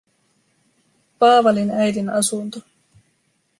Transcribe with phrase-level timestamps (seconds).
[1.19, 2.59] Paavalin äidin asunto.